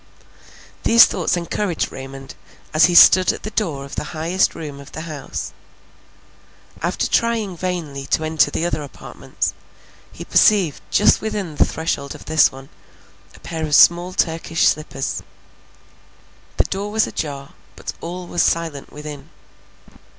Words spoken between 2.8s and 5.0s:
he stood at the door of the highest room of